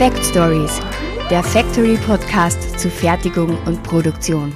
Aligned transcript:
Fact 0.00 0.24
Stories, 0.24 0.80
der 1.28 1.42
Factory 1.42 1.98
Podcast 1.98 2.80
zu 2.80 2.88
Fertigung 2.88 3.58
und 3.66 3.82
Produktion. 3.82 4.50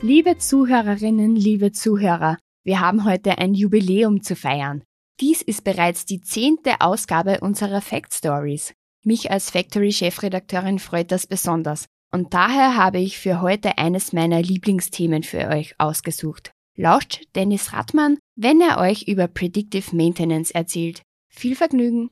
Liebe 0.00 0.38
Zuhörerinnen, 0.38 1.36
liebe 1.36 1.70
Zuhörer, 1.72 2.38
wir 2.64 2.80
haben 2.80 3.04
heute 3.04 3.36
ein 3.36 3.52
Jubiläum 3.52 4.22
zu 4.22 4.36
feiern. 4.36 4.84
Dies 5.20 5.42
ist 5.42 5.64
bereits 5.64 6.06
die 6.06 6.22
zehnte 6.22 6.80
Ausgabe 6.80 7.40
unserer 7.40 7.82
Fact 7.82 8.14
Stories. 8.14 8.72
Mich 9.04 9.30
als 9.30 9.50
Factory-Chefredakteurin 9.50 10.78
freut 10.78 11.12
das 11.12 11.26
besonders. 11.26 11.84
Und 12.10 12.32
daher 12.32 12.74
habe 12.74 13.00
ich 13.00 13.18
für 13.18 13.42
heute 13.42 13.76
eines 13.76 14.14
meiner 14.14 14.40
Lieblingsthemen 14.40 15.24
für 15.24 15.46
euch 15.46 15.74
ausgesucht. 15.76 16.52
Lauscht 16.74 17.24
Dennis 17.36 17.74
Rattmann, 17.74 18.16
wenn 18.34 18.62
er 18.62 18.78
euch 18.78 19.02
über 19.08 19.28
Predictive 19.28 19.94
Maintenance 19.94 20.52
erzählt. 20.52 21.02
Viel 21.28 21.54
Vergnügen! 21.54 22.08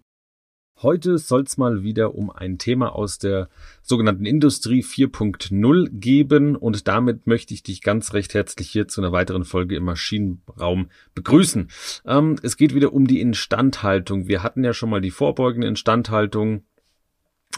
Heute 0.82 1.16
soll 1.16 1.44
es 1.44 1.56
mal 1.56 1.82
wieder 1.82 2.14
um 2.14 2.30
ein 2.30 2.58
Thema 2.58 2.94
aus 2.94 3.18
der 3.18 3.48
sogenannten 3.80 4.26
Industrie 4.26 4.82
4.0 4.82 5.88
geben 5.90 6.54
und 6.54 6.86
damit 6.86 7.26
möchte 7.26 7.54
ich 7.54 7.62
dich 7.62 7.80
ganz 7.80 8.12
recht 8.12 8.34
herzlich 8.34 8.68
hier 8.68 8.86
zu 8.86 9.00
einer 9.00 9.10
weiteren 9.10 9.44
Folge 9.44 9.74
im 9.74 9.84
Maschinenraum 9.84 10.90
begrüßen. 11.14 11.70
Ähm, 12.04 12.36
es 12.42 12.58
geht 12.58 12.74
wieder 12.74 12.92
um 12.92 13.06
die 13.06 13.20
Instandhaltung. 13.20 14.28
Wir 14.28 14.42
hatten 14.42 14.64
ja 14.64 14.74
schon 14.74 14.90
mal 14.90 15.00
die 15.00 15.10
vorbeugende 15.10 15.66
Instandhaltung 15.66 16.64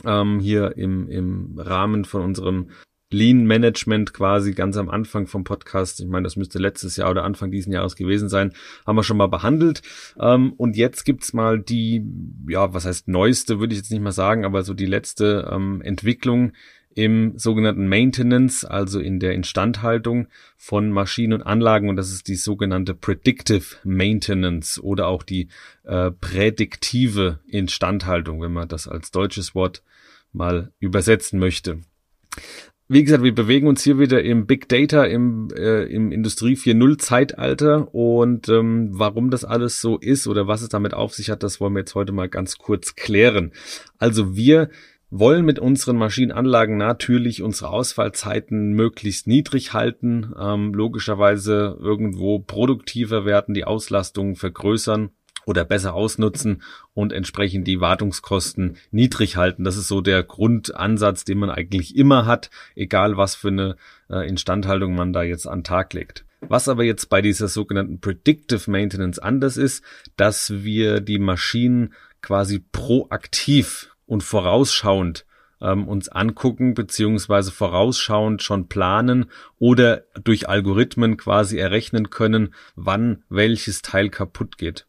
ähm, 0.04 0.38
hier 0.38 0.76
im, 0.76 1.08
im 1.08 1.58
Rahmen 1.58 2.04
von 2.04 2.22
unserem 2.22 2.70
Lean 3.10 3.46
Management 3.46 4.12
quasi 4.12 4.52
ganz 4.52 4.76
am 4.76 4.90
Anfang 4.90 5.26
vom 5.26 5.44
Podcast. 5.44 6.00
Ich 6.00 6.06
meine, 6.06 6.24
das 6.24 6.36
müsste 6.36 6.58
letztes 6.58 6.96
Jahr 6.96 7.10
oder 7.10 7.24
Anfang 7.24 7.50
diesen 7.50 7.72
Jahres 7.72 7.96
gewesen 7.96 8.28
sein. 8.28 8.52
Haben 8.86 8.96
wir 8.96 9.02
schon 9.02 9.16
mal 9.16 9.28
behandelt. 9.28 9.82
Ähm, 10.20 10.52
und 10.52 10.76
jetzt 10.76 11.04
gibt's 11.04 11.32
mal 11.32 11.58
die, 11.58 12.04
ja, 12.48 12.74
was 12.74 12.84
heißt 12.84 13.08
neueste, 13.08 13.60
würde 13.60 13.72
ich 13.72 13.78
jetzt 13.78 13.90
nicht 13.90 14.02
mal 14.02 14.12
sagen, 14.12 14.44
aber 14.44 14.62
so 14.62 14.74
die 14.74 14.86
letzte 14.86 15.50
ähm, 15.50 15.80
Entwicklung 15.80 16.52
im 16.94 17.38
sogenannten 17.38 17.86
Maintenance, 17.86 18.64
also 18.64 18.98
in 18.98 19.20
der 19.20 19.32
Instandhaltung 19.32 20.26
von 20.56 20.90
Maschinen 20.90 21.34
und 21.34 21.42
Anlagen. 21.42 21.88
Und 21.88 21.96
das 21.96 22.12
ist 22.12 22.28
die 22.28 22.34
sogenannte 22.34 22.92
Predictive 22.92 23.76
Maintenance 23.84 24.82
oder 24.82 25.06
auch 25.06 25.22
die 25.22 25.48
äh, 25.84 26.10
prädiktive 26.10 27.38
Instandhaltung, 27.46 28.42
wenn 28.42 28.52
man 28.52 28.68
das 28.68 28.88
als 28.88 29.12
deutsches 29.12 29.54
Wort 29.54 29.82
mal 30.32 30.72
übersetzen 30.78 31.38
möchte 31.38 31.80
wie 32.88 33.04
gesagt, 33.04 33.22
wir 33.22 33.34
bewegen 33.34 33.68
uns 33.68 33.84
hier 33.84 33.98
wieder 33.98 34.22
im 34.22 34.46
Big 34.46 34.68
Data, 34.68 35.04
im, 35.04 35.48
äh, 35.54 35.84
im 35.84 36.10
Industrie 36.10 36.54
4.0 36.54 36.98
Zeitalter 36.98 37.94
und 37.94 38.48
ähm, 38.48 38.88
warum 38.92 39.30
das 39.30 39.44
alles 39.44 39.82
so 39.82 39.98
ist 39.98 40.26
oder 40.26 40.46
was 40.48 40.62
es 40.62 40.70
damit 40.70 40.94
auf 40.94 41.14
sich 41.14 41.28
hat, 41.28 41.42
das 41.42 41.60
wollen 41.60 41.74
wir 41.74 41.80
jetzt 41.80 41.94
heute 41.94 42.12
mal 42.12 42.30
ganz 42.30 42.56
kurz 42.56 42.94
klären. 42.94 43.52
Also 43.98 44.34
wir 44.34 44.70
wollen 45.10 45.44
mit 45.44 45.58
unseren 45.58 45.96
Maschinenanlagen 45.96 46.78
natürlich 46.78 47.42
unsere 47.42 47.70
Ausfallzeiten 47.70 48.72
möglichst 48.72 49.26
niedrig 49.26 49.74
halten, 49.74 50.34
ähm, 50.38 50.72
logischerweise 50.72 51.76
irgendwo 51.80 52.38
produktiver 52.38 53.26
werden, 53.26 53.54
die 53.54 53.64
Auslastung 53.64 54.34
vergrößern 54.34 55.10
oder 55.48 55.64
besser 55.64 55.94
ausnutzen 55.94 56.62
und 56.92 57.10
entsprechend 57.10 57.66
die 57.66 57.80
Wartungskosten 57.80 58.76
niedrig 58.90 59.38
halten. 59.38 59.64
Das 59.64 59.78
ist 59.78 59.88
so 59.88 60.02
der 60.02 60.22
Grundansatz, 60.22 61.24
den 61.24 61.38
man 61.38 61.48
eigentlich 61.48 61.96
immer 61.96 62.26
hat, 62.26 62.50
egal 62.74 63.16
was 63.16 63.34
für 63.34 63.48
eine 63.48 63.76
äh, 64.10 64.28
Instandhaltung 64.28 64.94
man 64.94 65.14
da 65.14 65.22
jetzt 65.22 65.46
an 65.48 65.64
Tag 65.64 65.94
legt. 65.94 66.26
Was 66.42 66.68
aber 66.68 66.84
jetzt 66.84 67.08
bei 67.08 67.22
dieser 67.22 67.48
sogenannten 67.48 67.98
Predictive 67.98 68.70
Maintenance 68.70 69.18
anders 69.18 69.56
ist, 69.56 69.82
dass 70.16 70.52
wir 70.62 71.00
die 71.00 71.18
Maschinen 71.18 71.94
quasi 72.20 72.58
proaktiv 72.70 73.90
und 74.04 74.22
vorausschauend 74.22 75.24
ähm, 75.62 75.88
uns 75.88 76.10
angucken 76.10 76.74
beziehungsweise 76.74 77.52
vorausschauend 77.52 78.42
schon 78.42 78.68
planen 78.68 79.30
oder 79.58 80.04
durch 80.22 80.46
Algorithmen 80.46 81.16
quasi 81.16 81.56
errechnen 81.56 82.10
können, 82.10 82.54
wann 82.76 83.24
welches 83.30 83.80
Teil 83.80 84.10
kaputt 84.10 84.58
geht. 84.58 84.86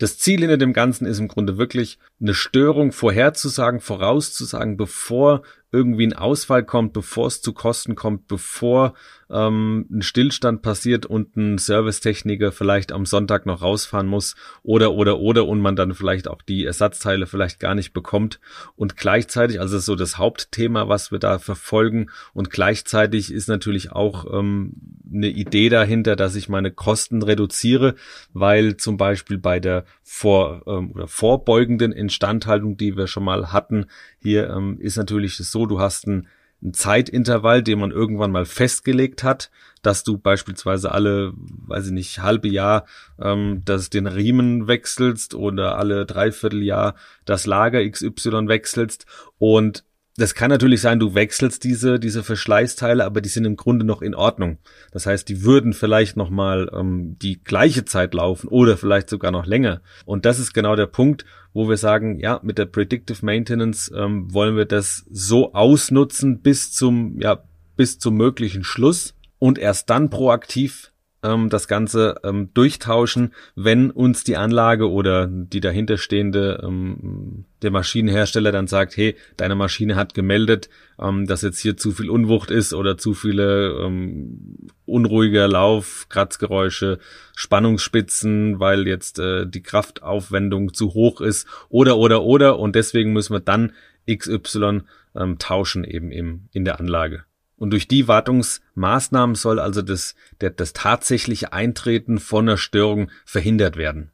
Das 0.00 0.16
Ziel 0.16 0.40
hinter 0.40 0.56
dem 0.56 0.72
Ganzen 0.72 1.06
ist 1.06 1.18
im 1.18 1.28
Grunde 1.28 1.58
wirklich 1.58 1.98
eine 2.22 2.32
Störung 2.32 2.90
vorherzusagen, 2.90 3.80
vorauszusagen, 3.80 4.78
bevor 4.78 5.42
irgendwie 5.72 6.06
ein 6.06 6.12
Ausfall 6.12 6.64
kommt, 6.64 6.92
bevor 6.92 7.28
es 7.28 7.42
zu 7.42 7.52
Kosten 7.52 7.94
kommt, 7.94 8.26
bevor 8.26 8.94
ähm, 9.30 9.86
ein 9.90 10.02
Stillstand 10.02 10.62
passiert 10.62 11.06
und 11.06 11.36
ein 11.36 11.58
Servicetechniker 11.58 12.50
vielleicht 12.50 12.92
am 12.92 13.06
Sonntag 13.06 13.46
noch 13.46 13.62
rausfahren 13.62 14.06
muss 14.06 14.34
oder 14.62 14.92
oder 14.92 15.20
oder 15.20 15.46
und 15.46 15.60
man 15.60 15.76
dann 15.76 15.94
vielleicht 15.94 16.28
auch 16.28 16.42
die 16.42 16.64
Ersatzteile 16.64 17.26
vielleicht 17.26 17.60
gar 17.60 17.74
nicht 17.74 17.92
bekommt. 17.92 18.40
Und 18.74 18.96
gleichzeitig, 18.96 19.60
also 19.60 19.78
so 19.78 19.94
das 19.94 20.18
Hauptthema, 20.18 20.88
was 20.88 21.12
wir 21.12 21.18
da 21.18 21.38
verfolgen. 21.38 22.10
Und 22.34 22.50
gleichzeitig 22.50 23.32
ist 23.32 23.48
natürlich 23.48 23.92
auch 23.92 24.26
ähm, 24.32 24.72
eine 25.12 25.28
Idee 25.28 25.68
dahinter, 25.68 26.16
dass 26.16 26.34
ich 26.34 26.48
meine 26.48 26.70
Kosten 26.72 27.22
reduziere, 27.22 27.94
weil 28.32 28.76
zum 28.76 28.96
Beispiel 28.96 29.38
bei 29.38 29.60
der 29.60 29.84
vor 30.02 30.62
ähm, 30.66 30.90
oder 30.92 31.06
vorbeugenden 31.06 31.92
Instandhaltung, 31.92 32.76
die 32.76 32.96
wir 32.96 33.06
schon 33.06 33.24
mal 33.24 33.52
hatten, 33.52 33.86
hier 34.18 34.50
ähm, 34.50 34.78
ist 34.80 34.96
natürlich 34.96 35.36
so, 35.36 35.59
du 35.66 35.80
hast 35.80 36.06
ein 36.06 36.28
ein 36.62 36.74
Zeitintervall, 36.74 37.62
den 37.62 37.78
man 37.78 37.90
irgendwann 37.90 38.32
mal 38.32 38.44
festgelegt 38.44 39.22
hat, 39.24 39.50
dass 39.82 40.04
du 40.04 40.18
beispielsweise 40.18 40.92
alle, 40.92 41.32
weiß 41.34 41.86
ich 41.86 41.92
nicht, 41.92 42.18
halbe 42.18 42.48
Jahr 42.48 42.84
ähm, 43.18 43.62
dass 43.64 43.88
den 43.88 44.06
Riemen 44.06 44.68
wechselst 44.68 45.34
oder 45.34 45.78
alle 45.78 46.04
dreiviertel 46.04 46.62
Jahr 46.62 46.94
das 47.24 47.46
Lager 47.46 47.88
XY 47.88 48.48
wechselst. 48.48 49.06
Und 49.38 49.84
das 50.16 50.34
kann 50.34 50.50
natürlich 50.50 50.80
sein, 50.80 50.98
du 50.98 51.14
wechselst 51.14 51.64
diese, 51.64 51.98
diese 51.98 52.22
Verschleißteile, 52.22 53.04
aber 53.04 53.20
die 53.20 53.28
sind 53.28 53.44
im 53.44 53.56
Grunde 53.56 53.84
noch 53.84 54.02
in 54.02 54.14
Ordnung. 54.14 54.58
Das 54.92 55.06
heißt, 55.06 55.28
die 55.28 55.44
würden 55.44 55.72
vielleicht 55.72 56.16
nochmal 56.16 56.70
ähm, 56.74 57.16
die 57.20 57.42
gleiche 57.42 57.84
Zeit 57.84 58.12
laufen 58.14 58.48
oder 58.48 58.76
vielleicht 58.76 59.08
sogar 59.08 59.30
noch 59.30 59.46
länger. 59.46 59.82
Und 60.04 60.26
das 60.26 60.38
ist 60.38 60.52
genau 60.52 60.76
der 60.76 60.86
Punkt, 60.86 61.24
wo 61.52 61.68
wir 61.68 61.76
sagen, 61.76 62.18
ja, 62.18 62.40
mit 62.42 62.58
der 62.58 62.66
Predictive 62.66 63.24
Maintenance 63.24 63.90
ähm, 63.96 64.32
wollen 64.32 64.56
wir 64.56 64.66
das 64.66 65.06
so 65.10 65.54
ausnutzen 65.54 66.40
bis 66.40 66.72
zum, 66.72 67.20
ja, 67.20 67.42
bis 67.76 67.98
zum 67.98 68.16
möglichen 68.16 68.64
Schluss 68.64 69.14
und 69.38 69.58
erst 69.58 69.90
dann 69.90 70.10
proaktiv 70.10 70.89
ähm, 71.22 71.48
das 71.48 71.68
Ganze 71.68 72.20
ähm, 72.24 72.52
durchtauschen, 72.54 73.34
wenn 73.54 73.90
uns 73.90 74.24
die 74.24 74.36
Anlage 74.36 74.90
oder 74.90 75.26
die 75.26 75.60
dahinterstehende 75.60 76.60
ähm, 76.62 77.44
der 77.62 77.70
Maschinenhersteller 77.70 78.52
dann 78.52 78.66
sagt, 78.66 78.96
hey, 78.96 79.16
deine 79.36 79.54
Maschine 79.54 79.96
hat 79.96 80.14
gemeldet, 80.14 80.70
ähm, 80.98 81.26
dass 81.26 81.42
jetzt 81.42 81.60
hier 81.60 81.76
zu 81.76 81.92
viel 81.92 82.10
Unwucht 82.10 82.50
ist 82.50 82.72
oder 82.72 82.96
zu 82.96 83.14
viele 83.14 83.78
ähm, 83.80 84.68
unruhiger 84.86 85.46
Lauf, 85.48 86.06
Kratzgeräusche, 86.08 86.98
Spannungsspitzen, 87.36 88.60
weil 88.60 88.86
jetzt 88.86 89.18
äh, 89.18 89.46
die 89.46 89.62
Kraftaufwendung 89.62 90.74
zu 90.74 90.94
hoch 90.94 91.20
ist 91.20 91.46
oder 91.68 91.98
oder 91.98 92.22
oder 92.22 92.58
und 92.58 92.74
deswegen 92.76 93.12
müssen 93.12 93.34
wir 93.34 93.40
dann 93.40 93.72
XY 94.10 94.82
ähm, 95.14 95.38
tauschen 95.38 95.84
eben 95.84 96.10
im, 96.10 96.48
in 96.52 96.64
der 96.64 96.80
Anlage. 96.80 97.24
Und 97.60 97.70
durch 97.70 97.86
die 97.86 98.08
Wartungsmaßnahmen 98.08 99.36
soll 99.36 99.60
also 99.60 99.82
das, 99.82 100.14
der, 100.40 100.48
das 100.48 100.72
tatsächliche 100.72 101.52
Eintreten 101.52 102.18
von 102.18 102.48
einer 102.48 102.56
Störung 102.56 103.10
verhindert 103.26 103.76
werden. 103.76 104.12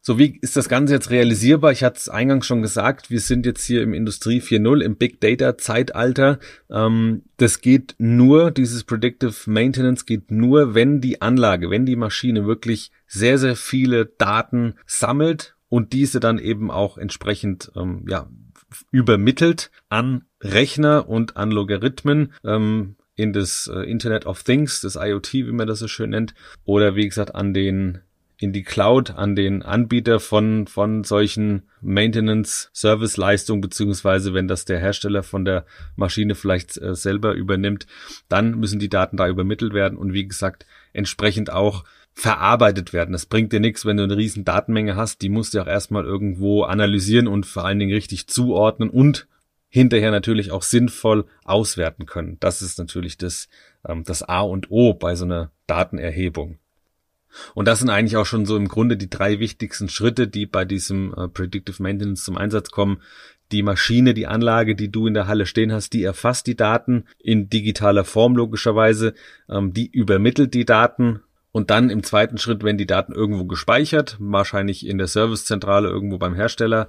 So, 0.00 0.16
wie 0.16 0.38
ist 0.40 0.56
das 0.56 0.68
Ganze 0.68 0.94
jetzt 0.94 1.10
realisierbar? 1.10 1.72
Ich 1.72 1.82
hatte 1.82 1.96
es 1.96 2.08
eingangs 2.08 2.46
schon 2.46 2.62
gesagt, 2.62 3.10
wir 3.10 3.18
sind 3.18 3.46
jetzt 3.46 3.64
hier 3.64 3.82
im 3.82 3.94
Industrie 3.94 4.40
4.0, 4.40 4.80
im 4.80 4.96
Big 4.96 5.20
Data 5.20 5.58
Zeitalter. 5.58 6.38
Ähm, 6.70 7.22
das 7.36 7.60
geht 7.60 7.96
nur, 7.98 8.52
dieses 8.52 8.84
Predictive 8.84 9.34
Maintenance 9.50 10.06
geht 10.06 10.30
nur, 10.30 10.76
wenn 10.76 11.00
die 11.00 11.20
Anlage, 11.20 11.70
wenn 11.70 11.86
die 11.86 11.96
Maschine 11.96 12.46
wirklich 12.46 12.92
sehr, 13.08 13.38
sehr 13.38 13.56
viele 13.56 14.06
Daten 14.06 14.74
sammelt 14.86 15.56
und 15.68 15.92
diese 15.92 16.20
dann 16.20 16.38
eben 16.38 16.70
auch 16.70 16.96
entsprechend 16.96 17.72
ähm, 17.74 18.04
ja, 18.08 18.28
übermittelt 18.90 19.70
an 19.88 20.24
Rechner 20.40 21.08
und 21.08 21.36
an 21.36 21.50
Logarithmen. 21.50 22.32
Ähm, 22.44 22.96
in 23.16 23.32
das 23.32 23.70
äh, 23.72 23.80
Internet 23.88 24.26
of 24.26 24.42
Things, 24.42 24.80
das 24.80 24.96
IoT, 24.96 25.34
wie 25.34 25.52
man 25.52 25.68
das 25.68 25.78
so 25.78 25.88
schön 25.88 26.10
nennt, 26.10 26.34
oder 26.64 26.96
wie 26.96 27.06
gesagt 27.06 27.34
an 27.34 27.54
den 27.54 28.00
in 28.36 28.52
die 28.52 28.64
Cloud 28.64 29.12
an 29.12 29.36
den 29.36 29.62
Anbieter 29.62 30.18
von 30.18 30.66
von 30.66 31.04
solchen 31.04 31.62
Maintenance 31.80 32.68
Service 32.74 33.16
Leistungen 33.16 33.60
beziehungsweise 33.60 34.34
wenn 34.34 34.48
das 34.48 34.64
der 34.64 34.80
Hersteller 34.80 35.22
von 35.22 35.44
der 35.44 35.64
Maschine 35.94 36.34
vielleicht 36.34 36.76
äh, 36.76 36.96
selber 36.96 37.34
übernimmt, 37.34 37.86
dann 38.28 38.58
müssen 38.58 38.80
die 38.80 38.88
Daten 38.88 39.16
da 39.16 39.28
übermittelt 39.28 39.72
werden 39.72 39.96
und 39.96 40.12
wie 40.12 40.26
gesagt 40.26 40.66
entsprechend 40.92 41.50
auch 41.50 41.84
verarbeitet 42.14 42.92
werden. 42.92 43.12
Das 43.12 43.26
bringt 43.26 43.52
dir 43.52 43.60
nichts, 43.60 43.84
wenn 43.84 43.96
du 43.96 44.04
eine 44.04 44.16
riesen 44.16 44.44
Datenmenge 44.44 44.96
hast, 44.96 45.20
die 45.20 45.28
musst 45.28 45.52
du 45.52 45.60
auch 45.60 45.66
erstmal 45.66 46.04
irgendwo 46.04 46.62
analysieren 46.62 47.26
und 47.26 47.44
vor 47.44 47.64
allen 47.64 47.80
Dingen 47.80 47.92
richtig 47.92 48.28
zuordnen 48.28 48.88
und 48.88 49.26
hinterher 49.68 50.12
natürlich 50.12 50.52
auch 50.52 50.62
sinnvoll 50.62 51.26
auswerten 51.42 52.06
können. 52.06 52.36
Das 52.38 52.62
ist 52.62 52.78
natürlich 52.78 53.18
das, 53.18 53.48
ähm, 53.86 54.04
das 54.04 54.22
A 54.22 54.42
und 54.42 54.70
O 54.70 54.94
bei 54.94 55.16
so 55.16 55.24
einer 55.24 55.50
Datenerhebung. 55.66 56.58
Und 57.54 57.66
das 57.66 57.80
sind 57.80 57.90
eigentlich 57.90 58.16
auch 58.16 58.26
schon 58.26 58.46
so 58.46 58.56
im 58.56 58.68
Grunde 58.68 58.96
die 58.96 59.10
drei 59.10 59.40
wichtigsten 59.40 59.88
Schritte, 59.88 60.28
die 60.28 60.46
bei 60.46 60.64
diesem 60.64 61.12
äh, 61.14 61.26
Predictive 61.26 61.82
Maintenance 61.82 62.22
zum 62.22 62.38
Einsatz 62.38 62.70
kommen. 62.70 63.00
die 63.50 63.62
Maschine, 63.62 64.14
die 64.14 64.26
Anlage, 64.26 64.74
die 64.74 64.90
du 64.90 65.06
in 65.06 65.14
der 65.14 65.26
Halle 65.26 65.46
stehen 65.46 65.72
hast, 65.72 65.92
die 65.92 66.02
erfasst 66.02 66.46
die 66.46 66.56
Daten 66.56 67.04
in 67.18 67.50
digitaler 67.50 68.04
Form 68.04 68.36
logischerweise, 68.36 69.14
ähm, 69.48 69.72
die 69.72 69.90
übermittelt 69.90 70.54
die 70.54 70.64
Daten 70.64 71.20
und 71.54 71.70
dann 71.70 71.88
im 71.88 72.02
zweiten 72.02 72.36
Schritt 72.36 72.62
werden 72.64 72.78
die 72.78 72.86
Daten 72.86 73.12
irgendwo 73.12 73.44
gespeichert, 73.44 74.16
wahrscheinlich 74.18 74.84
in 74.84 74.98
der 74.98 75.06
Servicezentrale 75.06 75.88
irgendwo 75.88 76.18
beim 76.18 76.34
Hersteller. 76.34 76.88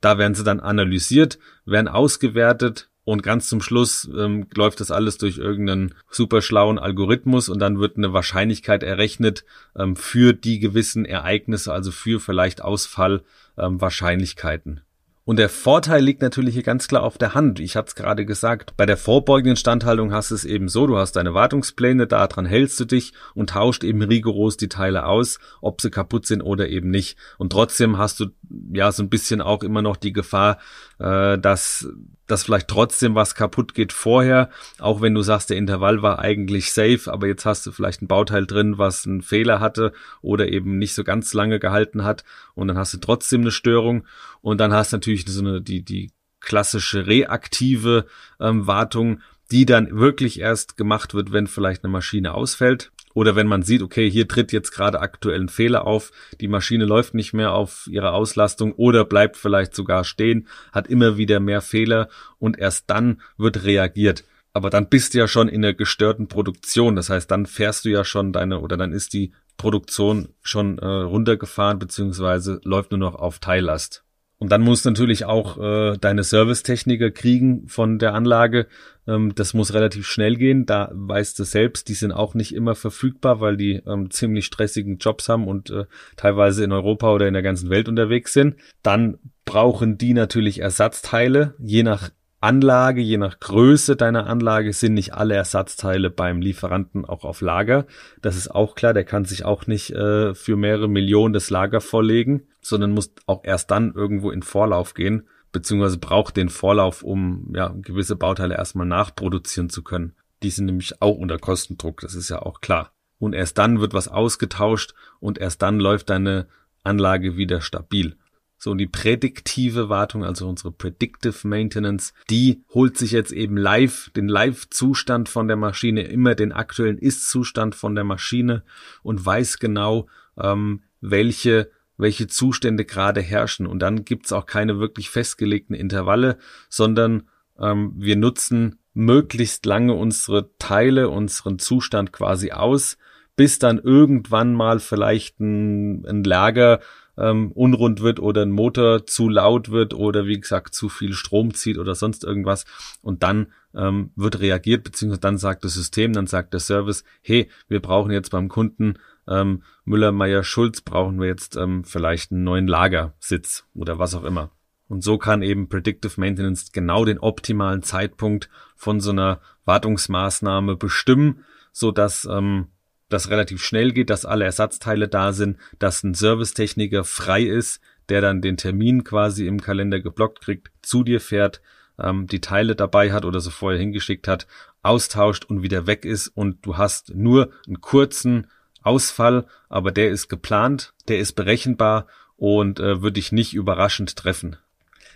Da 0.00 0.18
werden 0.18 0.36
sie 0.36 0.44
dann 0.44 0.60
analysiert, 0.60 1.40
werden 1.64 1.88
ausgewertet 1.88 2.88
und 3.02 3.24
ganz 3.24 3.48
zum 3.48 3.60
Schluss 3.60 4.08
ähm, 4.16 4.46
läuft 4.54 4.78
das 4.78 4.92
alles 4.92 5.18
durch 5.18 5.38
irgendeinen 5.38 5.96
super 6.12 6.42
schlauen 6.42 6.78
Algorithmus 6.78 7.48
und 7.48 7.58
dann 7.58 7.80
wird 7.80 7.96
eine 7.96 8.12
Wahrscheinlichkeit 8.12 8.84
errechnet 8.84 9.44
ähm, 9.76 9.96
für 9.96 10.32
die 10.32 10.60
gewissen 10.60 11.04
Ereignisse, 11.04 11.72
also 11.72 11.90
für 11.90 12.20
vielleicht 12.20 12.62
Ausfallwahrscheinlichkeiten. 12.62 14.76
Ähm, 14.76 14.82
und 15.26 15.38
der 15.38 15.48
Vorteil 15.48 16.04
liegt 16.04 16.20
natürlich 16.20 16.52
hier 16.52 16.62
ganz 16.62 16.86
klar 16.86 17.02
auf 17.02 17.16
der 17.16 17.34
Hand. 17.34 17.58
Ich 17.58 17.76
hatte 17.76 17.88
es 17.88 17.94
gerade 17.94 18.26
gesagt, 18.26 18.76
bei 18.76 18.84
der 18.84 18.98
vorbeugenden 18.98 19.56
Standhaltung 19.56 20.12
hast 20.12 20.30
du 20.30 20.34
es 20.34 20.44
eben 20.44 20.68
so, 20.68 20.86
du 20.86 20.98
hast 20.98 21.12
deine 21.12 21.32
Wartungspläne, 21.32 22.06
daran 22.06 22.44
hältst 22.44 22.78
du 22.78 22.84
dich 22.84 23.14
und 23.34 23.50
tauscht 23.50 23.84
eben 23.84 24.02
rigoros 24.02 24.58
die 24.58 24.68
Teile 24.68 25.06
aus, 25.06 25.38
ob 25.62 25.80
sie 25.80 25.90
kaputt 25.90 26.26
sind 26.26 26.42
oder 26.42 26.68
eben 26.68 26.90
nicht. 26.90 27.16
Und 27.38 27.52
trotzdem 27.52 27.96
hast 27.96 28.20
du 28.20 28.26
ja 28.72 28.92
so 28.92 29.02
ein 29.02 29.08
bisschen 29.08 29.40
auch 29.40 29.62
immer 29.62 29.80
noch 29.80 29.96
die 29.96 30.12
Gefahr, 30.12 30.58
äh, 30.98 31.38
dass 31.38 31.88
dass 32.26 32.44
vielleicht 32.44 32.68
trotzdem 32.68 33.14
was 33.14 33.34
kaputt 33.34 33.74
geht 33.74 33.92
vorher, 33.92 34.50
auch 34.78 35.00
wenn 35.00 35.14
du 35.14 35.22
sagst, 35.22 35.50
der 35.50 35.56
Intervall 35.56 36.02
war 36.02 36.18
eigentlich 36.18 36.72
safe, 36.72 37.12
aber 37.12 37.26
jetzt 37.26 37.44
hast 37.44 37.66
du 37.66 37.72
vielleicht 37.72 38.02
ein 38.02 38.08
Bauteil 38.08 38.46
drin, 38.46 38.78
was 38.78 39.06
einen 39.06 39.22
Fehler 39.22 39.60
hatte 39.60 39.92
oder 40.22 40.48
eben 40.48 40.78
nicht 40.78 40.94
so 40.94 41.04
ganz 41.04 41.34
lange 41.34 41.58
gehalten 41.60 42.04
hat 42.04 42.24
und 42.54 42.68
dann 42.68 42.78
hast 42.78 42.94
du 42.94 42.98
trotzdem 42.98 43.42
eine 43.42 43.50
Störung 43.50 44.04
und 44.40 44.58
dann 44.58 44.72
hast 44.72 44.92
du 44.92 44.96
natürlich 44.96 45.24
so 45.26 45.40
eine, 45.40 45.60
die, 45.60 45.82
die 45.82 46.10
klassische 46.40 47.06
reaktive 47.06 48.06
ähm, 48.40 48.66
Wartung, 48.66 49.20
die 49.50 49.66
dann 49.66 49.98
wirklich 49.98 50.40
erst 50.40 50.76
gemacht 50.76 51.14
wird, 51.14 51.32
wenn 51.32 51.46
vielleicht 51.46 51.84
eine 51.84 51.92
Maschine 51.92 52.34
ausfällt. 52.34 52.92
Oder 53.14 53.36
wenn 53.36 53.46
man 53.46 53.62
sieht, 53.62 53.80
okay, 53.80 54.10
hier 54.10 54.28
tritt 54.28 54.52
jetzt 54.52 54.72
gerade 54.72 55.00
aktuell 55.00 55.40
ein 55.40 55.48
Fehler 55.48 55.86
auf, 55.86 56.10
die 56.40 56.48
Maschine 56.48 56.84
läuft 56.84 57.14
nicht 57.14 57.32
mehr 57.32 57.52
auf 57.52 57.86
ihre 57.86 58.12
Auslastung 58.12 58.72
oder 58.72 59.04
bleibt 59.04 59.36
vielleicht 59.36 59.74
sogar 59.74 60.04
stehen, 60.04 60.48
hat 60.72 60.88
immer 60.88 61.16
wieder 61.16 61.40
mehr 61.40 61.62
Fehler 61.62 62.08
und 62.38 62.58
erst 62.58 62.90
dann 62.90 63.22
wird 63.38 63.64
reagiert. 63.64 64.24
Aber 64.52 64.70
dann 64.70 64.88
bist 64.88 65.14
du 65.14 65.18
ja 65.18 65.28
schon 65.28 65.48
in 65.48 65.62
der 65.62 65.74
gestörten 65.74 66.28
Produktion. 66.28 66.94
Das 66.94 67.10
heißt, 67.10 67.30
dann 67.30 67.46
fährst 67.46 67.84
du 67.84 67.88
ja 67.88 68.04
schon 68.04 68.32
deine 68.32 68.60
oder 68.60 68.76
dann 68.76 68.92
ist 68.92 69.12
die 69.12 69.32
Produktion 69.56 70.28
schon 70.42 70.78
äh, 70.78 70.86
runtergefahren 70.86 71.78
beziehungsweise 71.78 72.60
läuft 72.64 72.90
nur 72.90 72.98
noch 72.98 73.14
auf 73.14 73.38
Teillast. 73.38 74.03
Und 74.38 74.50
dann 74.50 74.62
musst 74.62 74.84
du 74.84 74.90
natürlich 74.90 75.24
auch 75.24 75.58
äh, 75.58 75.96
deine 75.98 76.24
Servicetechniker 76.24 77.10
kriegen 77.10 77.68
von 77.68 77.98
der 77.98 78.14
Anlage. 78.14 78.66
Ähm, 79.06 79.34
das 79.34 79.54
muss 79.54 79.74
relativ 79.74 80.06
schnell 80.06 80.36
gehen. 80.36 80.66
Da 80.66 80.90
weißt 80.92 81.38
du 81.38 81.44
selbst, 81.44 81.88
die 81.88 81.94
sind 81.94 82.12
auch 82.12 82.34
nicht 82.34 82.54
immer 82.54 82.74
verfügbar, 82.74 83.40
weil 83.40 83.56
die 83.56 83.82
ähm, 83.86 84.10
ziemlich 84.10 84.46
stressigen 84.46 84.98
Jobs 84.98 85.28
haben 85.28 85.46
und 85.46 85.70
äh, 85.70 85.84
teilweise 86.16 86.64
in 86.64 86.72
Europa 86.72 87.12
oder 87.12 87.28
in 87.28 87.34
der 87.34 87.42
ganzen 87.42 87.70
Welt 87.70 87.88
unterwegs 87.88 88.32
sind. 88.32 88.56
Dann 88.82 89.18
brauchen 89.44 89.98
die 89.98 90.14
natürlich 90.14 90.60
Ersatzteile, 90.60 91.54
je 91.58 91.82
nach 91.82 92.10
Anlage, 92.44 93.00
je 93.00 93.16
nach 93.16 93.40
Größe 93.40 93.96
deiner 93.96 94.26
Anlage 94.26 94.74
sind 94.74 94.92
nicht 94.92 95.14
alle 95.14 95.34
Ersatzteile 95.34 96.10
beim 96.10 96.42
Lieferanten 96.42 97.06
auch 97.06 97.24
auf 97.24 97.40
Lager. 97.40 97.86
Das 98.20 98.36
ist 98.36 98.50
auch 98.50 98.74
klar, 98.74 98.92
der 98.92 99.04
kann 99.04 99.24
sich 99.24 99.46
auch 99.46 99.66
nicht 99.66 99.92
äh, 99.92 100.34
für 100.34 100.54
mehrere 100.54 100.86
Millionen 100.86 101.32
das 101.32 101.48
Lager 101.48 101.80
vorlegen, 101.80 102.42
sondern 102.60 102.90
muss 102.90 103.14
auch 103.24 103.44
erst 103.44 103.70
dann 103.70 103.94
irgendwo 103.94 104.30
in 104.30 104.42
Vorlauf 104.42 104.92
gehen, 104.92 105.26
beziehungsweise 105.52 105.96
braucht 105.96 106.36
den 106.36 106.50
Vorlauf, 106.50 107.02
um 107.02 107.50
ja, 107.54 107.74
gewisse 107.80 108.14
Bauteile 108.14 108.56
erstmal 108.56 108.86
nachproduzieren 108.86 109.70
zu 109.70 109.82
können. 109.82 110.12
Die 110.42 110.50
sind 110.50 110.66
nämlich 110.66 111.00
auch 111.00 111.16
unter 111.16 111.38
Kostendruck, 111.38 112.02
das 112.02 112.14
ist 112.14 112.28
ja 112.28 112.42
auch 112.42 112.60
klar. 112.60 112.92
Und 113.18 113.32
erst 113.32 113.56
dann 113.56 113.80
wird 113.80 113.94
was 113.94 114.08
ausgetauscht 114.08 114.92
und 115.18 115.38
erst 115.38 115.62
dann 115.62 115.80
läuft 115.80 116.10
deine 116.10 116.48
Anlage 116.82 117.38
wieder 117.38 117.62
stabil. 117.62 118.18
So, 118.64 118.70
und 118.70 118.78
die 118.78 118.86
prädiktive 118.86 119.90
Wartung, 119.90 120.24
also 120.24 120.48
unsere 120.48 120.72
Predictive 120.72 121.46
Maintenance, 121.46 122.14
die 122.30 122.64
holt 122.72 122.96
sich 122.96 123.10
jetzt 123.10 123.30
eben 123.30 123.58
live, 123.58 124.08
den 124.16 124.26
Live-Zustand 124.26 125.28
von 125.28 125.48
der 125.48 125.58
Maschine, 125.58 126.04
immer 126.04 126.34
den 126.34 126.50
aktuellen 126.50 126.96
Ist-Zustand 126.96 127.74
von 127.74 127.94
der 127.94 128.04
Maschine 128.04 128.62
und 129.02 129.26
weiß 129.26 129.58
genau, 129.58 130.08
ähm, 130.38 130.80
welche 131.02 131.70
welche 131.98 132.26
Zustände 132.26 132.86
gerade 132.86 133.20
herrschen. 133.20 133.66
Und 133.66 133.80
dann 133.80 134.06
gibt's 134.06 134.32
auch 134.32 134.46
keine 134.46 134.80
wirklich 134.80 135.10
festgelegten 135.10 135.76
Intervalle, 135.76 136.38
sondern 136.70 137.24
ähm, 137.60 137.92
wir 137.98 138.16
nutzen 138.16 138.78
möglichst 138.94 139.66
lange 139.66 139.92
unsere 139.92 140.56
Teile, 140.56 141.10
unseren 141.10 141.58
Zustand 141.58 142.14
quasi 142.14 142.50
aus, 142.52 142.96
bis 143.36 143.58
dann 143.58 143.78
irgendwann 143.78 144.54
mal 144.54 144.80
vielleicht 144.80 145.38
ein, 145.38 146.06
ein 146.06 146.24
Lager 146.24 146.80
ähm, 147.16 147.52
unrund 147.52 148.00
wird 148.00 148.20
oder 148.20 148.42
ein 148.42 148.50
Motor 148.50 149.06
zu 149.06 149.28
laut 149.28 149.70
wird 149.70 149.94
oder 149.94 150.26
wie 150.26 150.40
gesagt 150.40 150.74
zu 150.74 150.88
viel 150.88 151.12
Strom 151.12 151.54
zieht 151.54 151.78
oder 151.78 151.94
sonst 151.94 152.24
irgendwas 152.24 152.64
und 153.02 153.22
dann 153.22 153.52
ähm, 153.74 154.10
wird 154.16 154.40
reagiert 154.40 154.84
beziehungsweise 154.84 155.20
dann 155.20 155.38
sagt 155.38 155.64
das 155.64 155.74
System, 155.74 156.12
dann 156.12 156.26
sagt 156.26 156.52
der 156.52 156.60
Service, 156.60 157.04
hey, 157.22 157.48
wir 157.68 157.80
brauchen 157.80 158.12
jetzt 158.12 158.30
beim 158.30 158.48
Kunden 158.48 158.98
ähm, 159.26 159.62
Müller, 159.84 160.12
Meyer, 160.12 160.44
Schulz 160.44 160.80
brauchen 160.80 161.20
wir 161.20 161.26
jetzt 161.26 161.56
ähm, 161.56 161.84
vielleicht 161.84 162.32
einen 162.32 162.44
neuen 162.44 162.66
Lagersitz 162.66 163.64
oder 163.74 163.98
was 163.98 164.14
auch 164.14 164.24
immer. 164.24 164.50
Und 164.86 165.02
so 165.02 165.18
kann 165.18 165.42
eben 165.42 165.68
Predictive 165.68 166.20
Maintenance 166.20 166.72
genau 166.72 167.04
den 167.04 167.18
optimalen 167.18 167.82
Zeitpunkt 167.82 168.50
von 168.76 169.00
so 169.00 169.10
einer 169.10 169.40
Wartungsmaßnahme 169.64 170.76
bestimmen, 170.76 171.44
so 171.72 171.90
dass 171.90 172.28
ähm, 172.30 172.68
das 173.08 173.30
relativ 173.30 173.62
schnell 173.62 173.92
geht, 173.92 174.10
dass 174.10 174.24
alle 174.24 174.44
Ersatzteile 174.44 175.08
da 175.08 175.32
sind, 175.32 175.58
dass 175.78 176.02
ein 176.02 176.14
Servicetechniker 176.14 177.04
frei 177.04 177.42
ist, 177.42 177.80
der 178.08 178.20
dann 178.20 178.42
den 178.42 178.56
Termin 178.56 179.04
quasi 179.04 179.46
im 179.46 179.60
Kalender 179.60 180.00
geblockt 180.00 180.40
kriegt, 180.40 180.70
zu 180.82 181.04
dir 181.04 181.20
fährt, 181.20 181.60
ähm, 181.98 182.26
die 182.26 182.40
Teile 182.40 182.74
dabei 182.74 183.12
hat 183.12 183.24
oder 183.24 183.40
so 183.40 183.50
vorher 183.50 183.78
hingeschickt 183.78 184.28
hat, 184.28 184.46
austauscht 184.82 185.44
und 185.44 185.62
wieder 185.62 185.86
weg 185.86 186.04
ist 186.04 186.28
und 186.28 186.64
du 186.66 186.76
hast 186.76 187.14
nur 187.14 187.50
einen 187.66 187.80
kurzen 187.80 188.48
Ausfall, 188.82 189.46
aber 189.68 189.92
der 189.92 190.10
ist 190.10 190.28
geplant, 190.28 190.92
der 191.08 191.18
ist 191.18 191.32
berechenbar 191.32 192.06
und 192.36 192.80
äh, 192.80 193.00
wird 193.00 193.16
dich 193.16 193.32
nicht 193.32 193.54
überraschend 193.54 194.16
treffen. 194.16 194.56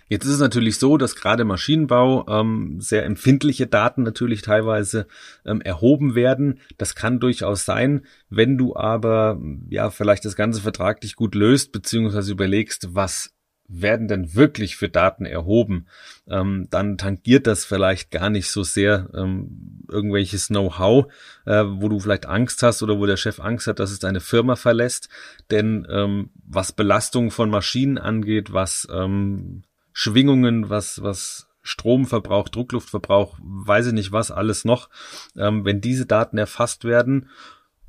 Jetzt 0.09 0.25
ist 0.25 0.33
es 0.33 0.39
natürlich 0.39 0.77
so, 0.77 0.97
dass 0.97 1.15
gerade 1.15 1.45
Maschinenbau 1.45 2.27
ähm, 2.27 2.81
sehr 2.81 3.05
empfindliche 3.05 3.67
Daten 3.67 4.03
natürlich 4.03 4.41
teilweise 4.41 5.07
ähm, 5.45 5.61
erhoben 5.61 6.15
werden. 6.15 6.59
Das 6.77 6.95
kann 6.95 7.19
durchaus 7.19 7.63
sein, 7.63 8.05
wenn 8.29 8.57
du 8.57 8.75
aber 8.75 9.39
ja 9.69 9.91
vielleicht 9.91 10.25
das 10.25 10.35
ganze 10.35 10.61
vertraglich 10.61 11.15
gut 11.15 11.35
löst 11.35 11.71
beziehungsweise 11.71 12.31
überlegst, 12.31 12.95
was 12.95 13.35
werden 13.69 14.07
denn 14.07 14.33
wirklich 14.33 14.75
für 14.75 14.89
Daten 14.89 15.25
erhoben, 15.25 15.85
ähm, 16.27 16.67
dann 16.71 16.97
tangiert 16.97 17.45
das 17.45 17.65
vielleicht 17.65 18.09
gar 18.09 18.31
nicht 18.31 18.49
so 18.49 18.63
sehr 18.63 19.09
ähm, 19.13 19.83
irgendwelches 19.87 20.47
Know-how, 20.47 21.05
äh, 21.45 21.63
wo 21.65 21.87
du 21.87 21.99
vielleicht 21.99 22.25
Angst 22.25 22.63
hast 22.63 22.81
oder 22.81 22.97
wo 22.97 23.05
der 23.05 23.17
Chef 23.17 23.39
Angst 23.39 23.67
hat, 23.67 23.79
dass 23.79 23.91
es 23.91 23.99
deine 23.99 24.21
Firma 24.21 24.55
verlässt. 24.55 25.09
Denn 25.51 25.87
ähm, 25.89 26.31
was 26.43 26.71
Belastung 26.71 27.29
von 27.29 27.51
Maschinen 27.51 27.99
angeht, 27.99 28.51
was 28.51 28.87
ähm, 28.91 29.61
Schwingungen, 30.01 30.69
was, 30.69 31.03
was 31.03 31.49
Stromverbrauch, 31.61 32.47
Druckluftverbrauch, 32.47 33.37
weiß 33.41 33.87
ich 33.87 33.93
nicht 33.93 34.13
was 34.13 34.31
alles 34.31 34.63
noch, 34.63 34.87
ähm, 35.35 35.65
wenn 35.65 35.81
diese 35.81 36.05
Daten 36.05 36.37
erfasst 36.37 36.85
werden 36.85 37.27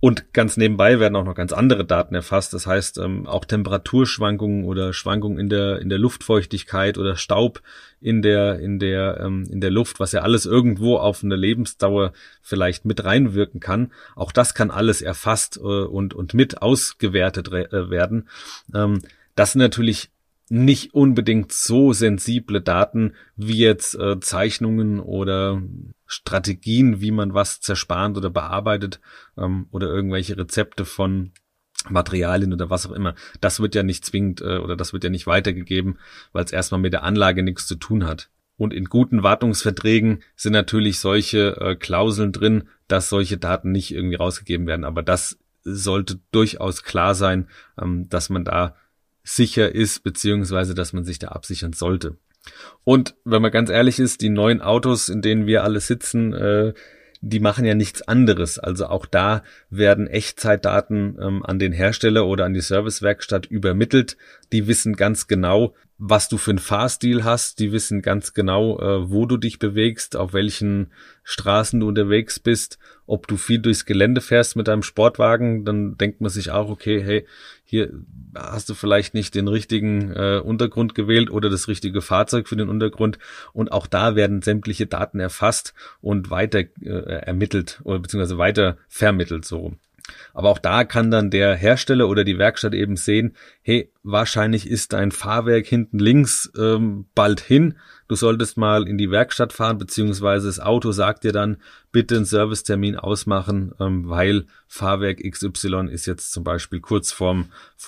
und 0.01 0.35
ganz 0.35 0.57
nebenbei 0.57 0.99
werden 0.99 1.15
auch 1.15 1.25
noch 1.25 1.37
ganz 1.37 1.53
andere 1.53 1.85
Daten 1.85 2.17
erfasst. 2.17 2.53
Das 2.53 2.67
heißt, 2.67 2.99
ähm, 2.99 3.29
auch 3.29 3.45
Temperaturschwankungen 3.45 4.65
oder 4.65 4.93
Schwankungen 4.93 5.39
in 5.39 5.49
der, 5.49 5.79
in 5.79 5.89
der 5.89 5.99
Luftfeuchtigkeit 5.99 6.99
oder 6.99 7.15
Staub 7.15 7.63
in 8.01 8.23
der, 8.23 8.59
in 8.59 8.81
der, 8.81 9.21
ähm, 9.21 9.47
in 9.49 9.61
der 9.61 9.71
Luft, 9.71 10.01
was 10.01 10.11
ja 10.11 10.23
alles 10.23 10.47
irgendwo 10.47 10.97
auf 10.97 11.23
eine 11.23 11.37
Lebensdauer 11.37 12.13
vielleicht 12.43 12.87
mit 12.87 13.05
reinwirken 13.05 13.61
kann. 13.61 13.93
Auch 14.17 14.33
das 14.33 14.55
kann 14.55 14.73
alles 14.73 15.01
erfasst 15.01 15.59
äh, 15.59 15.61
und, 15.61 16.13
und 16.13 16.35
mit 16.35 16.61
ausgewertet 16.61 17.53
äh, 17.53 17.89
werden. 17.89 18.29
Ähm, 18.75 18.99
das 19.37 19.53
sind 19.53 19.61
natürlich 19.61 20.11
nicht 20.51 20.95
unbedingt 20.95 21.53
so 21.53 21.93
sensible 21.93 22.61
Daten 22.61 23.15
wie 23.37 23.59
jetzt 23.59 23.95
äh, 23.95 24.19
Zeichnungen 24.19 24.99
oder 24.99 25.63
Strategien, 26.07 27.01
wie 27.01 27.13
man 27.13 27.35
was 27.35 27.61
zerspart 27.61 28.17
oder 28.17 28.31
bearbeitet 28.31 29.01
ähm, 29.39 29.69
oder 29.71 29.87
irgendwelche 29.87 30.37
Rezepte 30.37 30.85
von 30.85 31.31
Materialien 31.89 32.53
oder 32.53 32.69
was 32.69 32.85
auch 32.85 32.93
immer. 32.93 33.15
Das 33.41 33.61
wird 33.61 33.77
ja 33.77 33.85
nicht 33.85 34.05
zwingend 34.05 34.41
äh, 34.41 34.59
oder 34.59 34.77
das 34.77 34.93
wird 34.93 35.05
ja 35.05 35.11
nicht 35.11 35.29
weitergegeben, 35.29 35.99
weil 36.33 36.45
es 36.45 36.53
erstmal 36.53 36.81
mit 36.81 36.93
der 36.93 37.05
Anlage 37.05 37.45
nichts 37.45 37.69
zu 37.69 37.77
tun 37.77 38.05
hat. 38.05 38.29
Und 38.57 38.75
in 38.75 38.87
guten 38.87 39.23
Wartungsverträgen 39.23 40.23
sind 40.35 40.53
natürlich 40.53 40.99
solche 40.99 41.57
äh, 41.61 41.77
Klauseln 41.77 42.33
drin, 42.33 42.69
dass 42.89 43.09
solche 43.09 43.39
Daten 43.39 43.71
nicht 43.71 43.95
irgendwie 43.95 44.17
rausgegeben 44.17 44.67
werden. 44.67 44.85
Aber 44.85 45.05
das 45.05 45.39
sollte 45.63 46.19
durchaus 46.33 46.83
klar 46.83 47.15
sein, 47.15 47.49
ähm, 47.81 48.09
dass 48.09 48.31
man 48.31 48.45
da 48.45 48.75
sicher 49.37 49.75
ist, 49.75 50.03
beziehungsweise 50.03 50.75
dass 50.75 50.93
man 50.93 51.05
sich 51.05 51.19
da 51.19 51.29
absichern 51.29 51.73
sollte. 51.73 52.17
Und 52.85 53.15
wenn 53.25 53.43
man 53.43 53.51
ganz 53.51 53.71
ehrlich 53.71 53.99
ist, 53.99 54.23
die 54.23 54.31
neuen 54.31 54.61
Autos, 54.61 55.09
in 55.09 55.23
denen 55.23 55.47
wir 55.47 55.63
alle 55.63 55.81
sitzen, 55.81 56.33
äh, 56.33 56.73
die 57.21 57.41
machen 57.41 57.67
ja 57.67 57.75
nichts 57.75 58.03
anderes. 58.03 58.59
Also 58.59 58.87
auch 58.87 59.05
da 59.05 59.43
werden 59.69 60.07
Echtzeitdaten 60.07 61.19
ähm, 61.21 61.45
an 61.45 61.59
den 61.59 61.73
Hersteller 61.73 62.27
oder 62.27 62.47
an 62.47 62.55
die 62.55 62.63
Servicewerkstatt 62.63 63.47
übermittelt. 63.47 64.17
Die 64.53 64.67
wissen 64.67 64.97
ganz 64.97 65.27
genau, 65.27 65.75
was 66.03 66.31
du 66.31 66.39
für 66.39 66.53
einen 66.53 66.59
Fahrstil 66.59 67.25
hast. 67.25 67.59
Die 67.59 67.73
wissen 67.73 68.01
ganz 68.01 68.33
genau, 68.33 68.81
äh, 68.81 69.11
wo 69.11 69.27
du 69.27 69.37
dich 69.37 69.59
bewegst, 69.59 70.17
auf 70.17 70.33
welchen 70.33 70.93
Straßen 71.25 71.79
du 71.79 71.89
unterwegs 71.89 72.41
bist, 72.41 72.79
ob 73.05 73.29
du 73.29 73.37
viel 73.37 73.59
durchs 73.59 73.85
Gelände 73.85 74.23
fährst 74.23 74.57
mit 74.57 74.67
deinem 74.67 74.83
Sportwagen. 74.83 75.67
Dann 75.67 75.99
denkt 75.99 76.23
man 76.23 76.31
sich 76.31 76.53
auch, 76.53 76.71
okay, 76.71 77.03
hey, 77.03 77.27
hier 77.65 77.93
hast 78.35 78.71
du 78.71 78.75
vielleicht 78.75 79.13
nicht 79.13 79.35
den 79.35 79.47
richtigen 79.47 80.11
äh, 80.13 80.41
Untergrund 80.43 80.95
gewählt 80.95 81.31
oder 81.31 81.51
das 81.51 81.69
richtige 81.69 82.01
Fahrzeug 82.01 82.49
für 82.49 82.57
den 82.57 82.71
Untergrund. 82.71 83.19
Und 83.53 83.71
auch 83.71 83.87
da 83.87 84.17
werden 84.17 84.41
sämtliche 84.41 84.87
Daten 84.87 85.21
erfasst 85.21 85.75
und 86.01 86.31
weiter 86.31 86.61
äh, 86.81 87.27
ermittelt 87.27 87.83
oder 87.85 87.99
beziehungsweise 87.99 88.39
weiter 88.39 88.79
vermittelt 88.89 89.45
so. 89.45 89.75
Aber 90.35 90.49
auch 90.49 90.59
da 90.59 90.85
kann 90.85 91.11
dann 91.11 91.31
der 91.31 91.55
Hersteller 91.55 92.09
oder 92.09 92.25
die 92.25 92.39
Werkstatt 92.39 92.75
eben 92.75 92.97
sehen, 92.97 93.37
hey, 93.63 93.93
wahrscheinlich 94.03 94.69
ist 94.69 94.93
dein 94.93 95.13
Fahrwerk 95.13 95.67
hinten 95.67 95.99
links 95.99 96.51
ähm, 96.59 97.07
bald 97.15 97.41
hin. 97.41 97.77
Du 98.09 98.17
solltest 98.17 98.57
mal 98.57 98.89
in 98.89 98.99
die 98.99 99.11
Werkstatt 99.11 99.53
fahren, 99.53 99.79
beziehungsweise 99.79 100.47
das 100.47 100.61
Auto 100.61 100.93
sagt 100.93 101.25
dir 101.25 101.33
dann, 101.33 101.59
bitte 101.93 102.17
einen 102.17 102.25
Servicetermin 102.25 102.97
ausmachen, 102.97 103.73
ähm, 103.81 104.09
weil 104.09 104.47
Fahrwerk 104.69 105.19
XY 105.19 105.89
ist 105.91 106.07
jetzt 106.07 106.33
zum 106.33 106.45
Beispiel 106.45 106.81
kurz 106.81 107.13
vorm, 107.13 107.47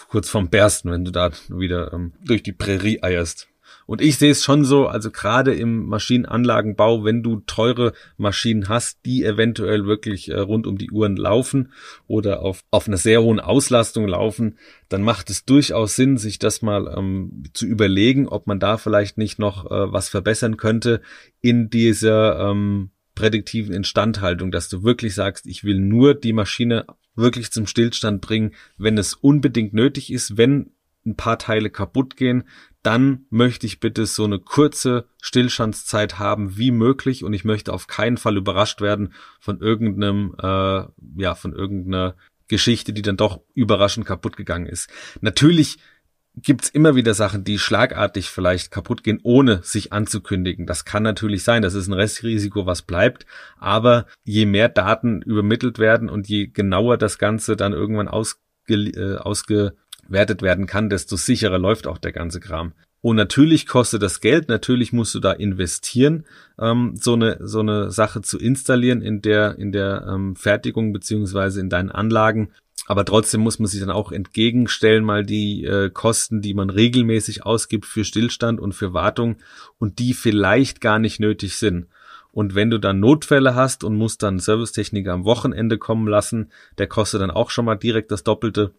kurz 0.08 0.28
vorm 0.28 0.48
Bersten, 0.48 0.90
wenn 0.90 1.04
du 1.04 1.10
da 1.10 1.30
wieder 1.48 1.92
ähm, 1.92 2.12
durch 2.24 2.42
die 2.42 2.52
Prärie 2.52 3.02
eierst. 3.02 3.48
Und 3.92 4.00
ich 4.00 4.16
sehe 4.16 4.30
es 4.30 4.42
schon 4.42 4.64
so, 4.64 4.86
also 4.86 5.10
gerade 5.10 5.54
im 5.54 5.84
Maschinenanlagenbau, 5.84 7.04
wenn 7.04 7.22
du 7.22 7.40
teure 7.40 7.92
Maschinen 8.16 8.70
hast, 8.70 9.04
die 9.04 9.22
eventuell 9.22 9.84
wirklich 9.84 10.30
äh, 10.30 10.38
rund 10.38 10.66
um 10.66 10.78
die 10.78 10.90
Uhren 10.90 11.14
laufen 11.14 11.74
oder 12.06 12.40
auf, 12.40 12.64
auf 12.70 12.88
einer 12.88 12.96
sehr 12.96 13.22
hohen 13.22 13.38
Auslastung 13.38 14.08
laufen, 14.08 14.56
dann 14.88 15.02
macht 15.02 15.28
es 15.28 15.44
durchaus 15.44 15.94
Sinn, 15.94 16.16
sich 16.16 16.38
das 16.38 16.62
mal 16.62 16.90
ähm, 16.96 17.42
zu 17.52 17.66
überlegen, 17.66 18.28
ob 18.28 18.46
man 18.46 18.58
da 18.58 18.78
vielleicht 18.78 19.18
nicht 19.18 19.38
noch 19.38 19.66
äh, 19.66 19.92
was 19.92 20.08
verbessern 20.08 20.56
könnte 20.56 21.02
in 21.42 21.68
dieser 21.68 22.48
ähm, 22.48 22.92
prädiktiven 23.14 23.74
Instandhaltung, 23.74 24.50
dass 24.50 24.70
du 24.70 24.82
wirklich 24.82 25.14
sagst, 25.14 25.44
ich 25.46 25.64
will 25.64 25.78
nur 25.78 26.14
die 26.14 26.32
Maschine 26.32 26.86
wirklich 27.14 27.52
zum 27.52 27.66
Stillstand 27.66 28.22
bringen, 28.22 28.54
wenn 28.78 28.96
es 28.96 29.12
unbedingt 29.12 29.74
nötig 29.74 30.10
ist, 30.10 30.38
wenn 30.38 30.70
ein 31.04 31.16
paar 31.16 31.38
Teile 31.38 31.68
kaputt 31.68 32.16
gehen, 32.16 32.44
dann 32.82 33.26
möchte 33.30 33.66
ich 33.66 33.80
bitte 33.80 34.06
so 34.06 34.24
eine 34.24 34.38
kurze 34.38 35.06
Stillstandszeit 35.20 36.18
haben 36.18 36.56
wie 36.56 36.70
möglich 36.72 37.24
und 37.24 37.32
ich 37.32 37.44
möchte 37.44 37.72
auf 37.72 37.86
keinen 37.86 38.16
Fall 38.16 38.36
überrascht 38.36 38.80
werden 38.80 39.12
von 39.40 39.60
irgendeinem, 39.60 40.34
äh, 40.42 40.84
ja, 41.16 41.34
von 41.34 41.52
irgendeiner 41.52 42.16
Geschichte, 42.48 42.92
die 42.92 43.02
dann 43.02 43.16
doch 43.16 43.40
überraschend 43.54 44.06
kaputt 44.06 44.36
gegangen 44.36 44.66
ist. 44.66 44.90
Natürlich 45.20 45.78
gibt's 46.34 46.68
immer 46.68 46.96
wieder 46.96 47.14
Sachen, 47.14 47.44
die 47.44 47.58
schlagartig 47.58 48.30
vielleicht 48.30 48.70
kaputt 48.70 49.04
gehen, 49.04 49.20
ohne 49.22 49.62
sich 49.62 49.92
anzukündigen. 49.92 50.66
Das 50.66 50.84
kann 50.84 51.02
natürlich 51.02 51.44
sein, 51.44 51.62
das 51.62 51.74
ist 51.74 51.88
ein 51.88 51.92
Restrisiko, 51.92 52.66
was 52.66 52.82
bleibt. 52.82 53.26
Aber 53.58 54.06
je 54.24 54.46
mehr 54.46 54.68
Daten 54.68 55.22
übermittelt 55.22 55.78
werden 55.78 56.08
und 56.08 56.28
je 56.28 56.46
genauer 56.46 56.96
das 56.96 57.18
Ganze 57.18 57.56
dann 57.56 57.72
irgendwann 57.72 58.08
ausge, 58.08 58.40
äh, 58.68 59.16
ausge 59.18 59.76
wertet 60.08 60.42
werden 60.42 60.66
kann, 60.66 60.90
desto 60.90 61.16
sicherer 61.16 61.58
läuft 61.58 61.86
auch 61.86 61.98
der 61.98 62.12
ganze 62.12 62.40
Kram. 62.40 62.72
Und 63.00 63.16
natürlich 63.16 63.66
kostet 63.66 64.00
das 64.02 64.20
Geld, 64.20 64.48
natürlich 64.48 64.92
musst 64.92 65.14
du 65.14 65.18
da 65.18 65.32
investieren, 65.32 66.24
ähm, 66.58 66.94
so 66.94 67.14
eine 67.14 67.38
so 67.40 67.58
eine 67.58 67.90
Sache 67.90 68.22
zu 68.22 68.38
installieren 68.38 69.02
in 69.02 69.22
der 69.22 69.58
in 69.58 69.72
der 69.72 70.06
ähm, 70.08 70.36
Fertigung 70.36 70.92
beziehungsweise 70.92 71.60
in 71.60 71.68
deinen 71.68 71.90
Anlagen. 71.90 72.52
Aber 72.86 73.04
trotzdem 73.04 73.40
muss 73.40 73.58
man 73.58 73.68
sich 73.68 73.80
dann 73.80 73.90
auch 73.90 74.12
entgegenstellen, 74.12 75.04
mal 75.04 75.24
die 75.24 75.64
äh, 75.64 75.90
Kosten, 75.90 76.42
die 76.42 76.54
man 76.54 76.70
regelmäßig 76.70 77.44
ausgibt 77.44 77.86
für 77.86 78.04
Stillstand 78.04 78.60
und 78.60 78.72
für 78.72 78.92
Wartung 78.92 79.36
und 79.78 79.98
die 79.98 80.14
vielleicht 80.14 80.80
gar 80.80 80.98
nicht 80.98 81.20
nötig 81.20 81.56
sind. 81.56 81.86
Und 82.32 82.54
wenn 82.54 82.70
du 82.70 82.78
dann 82.78 82.98
Notfälle 82.98 83.54
hast 83.54 83.84
und 83.84 83.94
musst 83.94 84.22
dann 84.22 84.38
Servicetechniker 84.38 85.12
am 85.12 85.24
Wochenende 85.24 85.76
kommen 85.76 86.08
lassen, 86.08 86.50
der 86.78 86.86
kostet 86.86 87.20
dann 87.20 87.30
auch 87.30 87.50
schon 87.50 87.66
mal 87.66 87.76
direkt 87.76 88.10
das 88.10 88.24
Doppelte. 88.24 88.72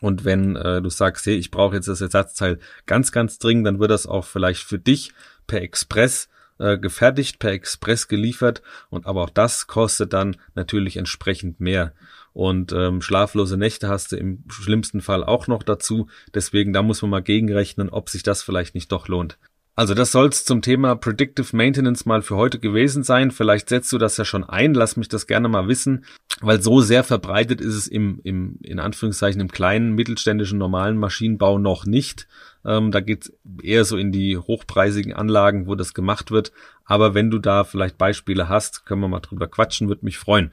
Und 0.00 0.24
wenn 0.24 0.56
äh, 0.56 0.82
du 0.82 0.90
sagst, 0.90 1.26
hey, 1.26 1.36
ich 1.36 1.50
brauche 1.50 1.76
jetzt 1.76 1.88
das 1.88 2.00
Ersatzteil 2.00 2.58
ganz, 2.84 3.12
ganz 3.12 3.38
dringend, 3.38 3.66
dann 3.66 3.80
wird 3.80 3.90
das 3.90 4.06
auch 4.06 4.24
vielleicht 4.24 4.62
für 4.62 4.78
dich 4.78 5.12
per 5.46 5.62
Express 5.62 6.28
äh, 6.58 6.78
gefertigt, 6.78 7.38
per 7.38 7.52
Express 7.52 8.08
geliefert. 8.08 8.62
Und 8.90 9.06
aber 9.06 9.22
auch 9.22 9.30
das 9.30 9.66
kostet 9.66 10.12
dann 10.12 10.36
natürlich 10.54 10.96
entsprechend 10.96 11.60
mehr. 11.60 11.92
Und 12.32 12.72
ähm, 12.72 13.00
schlaflose 13.00 13.56
Nächte 13.56 13.88
hast 13.88 14.12
du 14.12 14.16
im 14.16 14.44
schlimmsten 14.50 15.00
Fall 15.00 15.24
auch 15.24 15.46
noch 15.46 15.62
dazu. 15.62 16.08
Deswegen, 16.34 16.74
da 16.74 16.82
muss 16.82 17.00
man 17.00 17.10
mal 17.10 17.22
gegenrechnen, 17.22 17.88
ob 17.88 18.10
sich 18.10 18.22
das 18.22 18.42
vielleicht 18.42 18.74
nicht 18.74 18.92
doch 18.92 19.08
lohnt. 19.08 19.38
Also 19.76 19.92
das 19.92 20.10
soll's 20.10 20.46
zum 20.46 20.62
Thema 20.62 20.96
Predictive 20.96 21.54
Maintenance 21.54 22.06
mal 22.06 22.22
für 22.22 22.36
heute 22.36 22.58
gewesen 22.58 23.02
sein. 23.02 23.30
Vielleicht 23.30 23.68
setzt 23.68 23.92
du 23.92 23.98
das 23.98 24.16
ja 24.16 24.24
schon 24.24 24.42
ein, 24.42 24.72
lass 24.72 24.96
mich 24.96 25.08
das 25.08 25.26
gerne 25.26 25.48
mal 25.48 25.68
wissen, 25.68 26.06
weil 26.40 26.62
so 26.62 26.80
sehr 26.80 27.04
verbreitet 27.04 27.60
ist 27.60 27.74
es 27.74 27.86
im, 27.86 28.18
im 28.24 28.58
in 28.62 28.80
Anführungszeichen 28.80 29.38
im 29.38 29.52
kleinen 29.52 29.92
mittelständischen 29.92 30.58
normalen 30.58 30.96
Maschinenbau 30.96 31.58
noch 31.58 31.84
nicht. 31.84 32.26
Ähm, 32.64 32.90
da 32.90 33.00
geht's 33.00 33.30
eher 33.62 33.84
so 33.84 33.98
in 33.98 34.12
die 34.12 34.38
hochpreisigen 34.38 35.12
Anlagen, 35.12 35.66
wo 35.66 35.74
das 35.74 35.92
gemacht 35.92 36.30
wird. 36.30 36.52
Aber 36.86 37.12
wenn 37.12 37.30
du 37.30 37.38
da 37.38 37.64
vielleicht 37.64 37.98
Beispiele 37.98 38.48
hast, 38.48 38.86
können 38.86 39.02
wir 39.02 39.08
mal 39.08 39.20
drüber 39.20 39.46
quatschen, 39.46 39.88
würde 39.88 40.06
mich 40.06 40.16
freuen. 40.16 40.52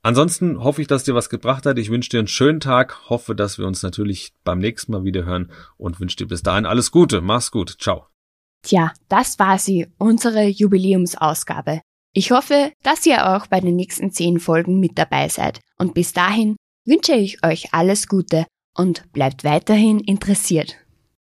Ansonsten 0.00 0.64
hoffe 0.64 0.80
ich, 0.80 0.88
dass 0.88 1.04
dir 1.04 1.14
was 1.14 1.28
gebracht 1.28 1.66
hat. 1.66 1.78
Ich 1.78 1.90
wünsche 1.90 2.08
dir 2.08 2.18
einen 2.18 2.28
schönen 2.28 2.60
Tag, 2.60 3.10
hoffe, 3.10 3.34
dass 3.34 3.58
wir 3.58 3.66
uns 3.66 3.82
natürlich 3.82 4.32
beim 4.42 4.58
nächsten 4.58 4.92
Mal 4.92 5.04
wieder 5.04 5.26
hören 5.26 5.50
und 5.76 6.00
wünsche 6.00 6.16
dir 6.16 6.26
bis 6.26 6.42
dahin 6.42 6.64
alles 6.64 6.90
Gute. 6.90 7.20
Mach's 7.20 7.50
gut. 7.50 7.76
Ciao. 7.78 8.13
Tja, 8.64 8.92
das 9.08 9.38
war 9.38 9.58
sie, 9.58 9.86
unsere 9.98 10.44
Jubiläumsausgabe. 10.46 11.82
Ich 12.14 12.30
hoffe, 12.30 12.72
dass 12.82 13.04
ihr 13.04 13.34
auch 13.36 13.46
bei 13.46 13.60
den 13.60 13.76
nächsten 13.76 14.10
zehn 14.10 14.40
Folgen 14.40 14.80
mit 14.80 14.98
dabei 14.98 15.28
seid. 15.28 15.60
Und 15.78 15.94
bis 15.94 16.12
dahin 16.12 16.56
wünsche 16.86 17.12
ich 17.12 17.44
euch 17.44 17.74
alles 17.74 18.08
Gute 18.08 18.46
und 18.74 19.12
bleibt 19.12 19.44
weiterhin 19.44 20.00
interessiert. 20.00 20.76